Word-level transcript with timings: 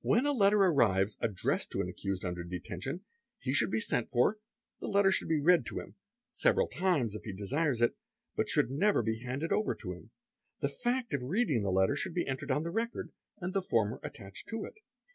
When 0.00 0.24
a 0.24 0.32
letter 0.32 0.62
arrives 0.62 1.18
addressed 1.20 1.70
to 1.72 1.82
an 1.82 1.88
a 1.88 1.90
a 1.90 1.92
cused 1.92 2.24
under 2.24 2.42
detention, 2.42 3.02
he 3.38 3.52
should 3.52 3.70
be 3.70 3.82
sent 3.82 4.08
for, 4.08 4.38
the 4.80 4.88
letter 4.88 5.12
should 5.12 5.28
be 5.28 5.42
read: 5.42 5.66
to 5.66 5.78
him, 5.80 5.96
several 6.32 6.68
times 6.68 7.14
if 7.14 7.24
he 7.24 7.34
desires 7.34 7.82
it, 7.82 7.94
but 8.34 8.48
should 8.48 8.70
never 8.70 9.02
be 9.02 9.18
handed 9.18 9.52
over 9.52 9.74
to 9.74 9.92
him; 9.92 10.08
the 10.60 10.70
fact 10.70 11.12
of 11.12 11.24
reading 11.24 11.62
the 11.64 11.70
letter 11.70 11.96
should 11.96 12.14
be 12.14 12.26
entered 12.26 12.50
on 12.50 12.62
the 12.62 12.70
record 12.70 13.12
and 13.42 13.52
the 13.52 13.60
former 13.60 14.00
attached 14.02 14.48
to 14.48 14.64
it. 14.64 14.76